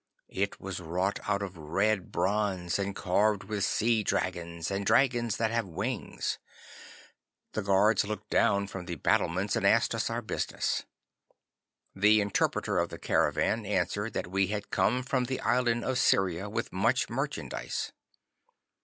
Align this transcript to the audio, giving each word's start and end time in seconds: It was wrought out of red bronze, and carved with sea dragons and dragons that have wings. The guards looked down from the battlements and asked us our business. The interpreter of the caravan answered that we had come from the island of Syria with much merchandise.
It 0.29 0.59
was 0.59 0.79
wrought 0.79 1.19
out 1.29 1.43
of 1.43 1.55
red 1.55 2.11
bronze, 2.11 2.79
and 2.79 2.95
carved 2.95 3.43
with 3.43 3.63
sea 3.63 4.01
dragons 4.01 4.71
and 4.71 4.83
dragons 4.83 5.37
that 5.37 5.51
have 5.51 5.67
wings. 5.67 6.39
The 7.51 7.61
guards 7.61 8.03
looked 8.03 8.31
down 8.31 8.65
from 8.65 8.85
the 8.87 8.95
battlements 8.95 9.55
and 9.55 9.63
asked 9.63 9.93
us 9.93 10.09
our 10.09 10.23
business. 10.23 10.85
The 11.95 12.19
interpreter 12.19 12.79
of 12.79 12.89
the 12.89 12.97
caravan 12.97 13.63
answered 13.63 14.13
that 14.13 14.25
we 14.31 14.47
had 14.47 14.71
come 14.71 15.03
from 15.03 15.25
the 15.25 15.39
island 15.41 15.85
of 15.85 15.99
Syria 15.99 16.49
with 16.49 16.73
much 16.73 17.07
merchandise. 17.07 17.91